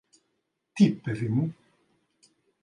[0.73, 1.55] Τι, παιδί μου;